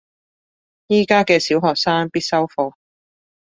[0.87, 2.73] 而家嘅小學生必修課